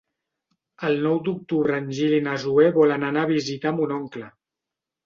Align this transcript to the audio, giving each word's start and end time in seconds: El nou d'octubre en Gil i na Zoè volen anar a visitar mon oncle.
El 0.87 0.97
nou 1.07 1.19
d'octubre 1.27 1.77
en 1.83 1.91
Gil 1.99 2.17
i 2.21 2.25
na 2.29 2.35
Zoè 2.47 2.67
volen 2.81 3.07
anar 3.13 3.27
a 3.31 3.33
visitar 3.37 3.79
mon 3.79 3.97
oncle. 4.01 4.37